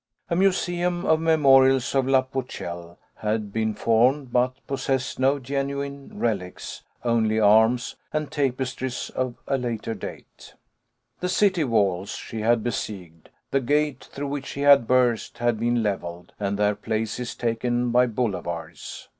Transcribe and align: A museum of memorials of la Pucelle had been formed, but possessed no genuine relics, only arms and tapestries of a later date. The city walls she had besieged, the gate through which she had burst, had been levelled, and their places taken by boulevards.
A 0.31 0.35
museum 0.35 1.05
of 1.05 1.21
memorials 1.21 1.93
of 1.93 2.07
la 2.07 2.23
Pucelle 2.23 2.97
had 3.17 3.53
been 3.53 3.75
formed, 3.75 4.33
but 4.33 4.53
possessed 4.65 5.19
no 5.19 5.37
genuine 5.37 6.17
relics, 6.17 6.81
only 7.05 7.39
arms 7.39 7.97
and 8.11 8.31
tapestries 8.31 9.11
of 9.11 9.35
a 9.47 9.59
later 9.59 9.93
date. 9.93 10.55
The 11.19 11.29
city 11.29 11.63
walls 11.63 12.15
she 12.15 12.41
had 12.41 12.63
besieged, 12.63 13.29
the 13.51 13.61
gate 13.61 14.09
through 14.11 14.29
which 14.29 14.47
she 14.47 14.61
had 14.61 14.87
burst, 14.87 15.37
had 15.37 15.59
been 15.59 15.83
levelled, 15.83 16.33
and 16.39 16.57
their 16.57 16.73
places 16.73 17.35
taken 17.35 17.91
by 17.91 18.07
boulevards. 18.07 19.07